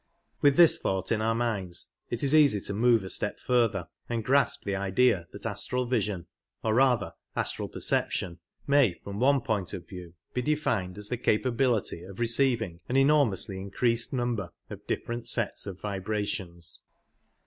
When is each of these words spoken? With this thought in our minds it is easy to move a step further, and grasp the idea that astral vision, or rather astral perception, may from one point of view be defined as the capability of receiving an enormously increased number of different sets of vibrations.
With 0.41 0.55
this 0.57 0.79
thought 0.79 1.11
in 1.11 1.21
our 1.21 1.35
minds 1.35 1.89
it 2.09 2.23
is 2.23 2.33
easy 2.33 2.59
to 2.61 2.73
move 2.73 3.03
a 3.03 3.07
step 3.09 3.37
further, 3.39 3.87
and 4.09 4.25
grasp 4.25 4.63
the 4.63 4.75
idea 4.75 5.27
that 5.31 5.45
astral 5.45 5.85
vision, 5.85 6.25
or 6.63 6.73
rather 6.73 7.13
astral 7.35 7.67
perception, 7.67 8.39
may 8.65 8.95
from 9.03 9.19
one 9.19 9.41
point 9.41 9.75
of 9.75 9.87
view 9.87 10.15
be 10.33 10.41
defined 10.41 10.97
as 10.97 11.09
the 11.09 11.17
capability 11.17 12.01
of 12.01 12.19
receiving 12.19 12.79
an 12.89 12.97
enormously 12.97 13.59
increased 13.61 14.11
number 14.11 14.51
of 14.71 14.87
different 14.87 15.27
sets 15.27 15.67
of 15.67 15.79
vibrations. 15.79 16.81